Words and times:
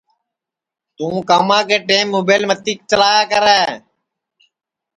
توں 0.95 1.15
کاما 1.29 1.59
کے 1.69 1.77
ٹیم 1.87 2.05
مُبیل 2.15 2.41
متی 2.49 2.73
چلایا 2.89 3.23
کرے 3.31 3.61